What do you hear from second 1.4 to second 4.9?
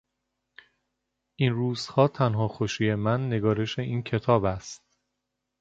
روزها تنها خوشی من نگارش این کتاب است.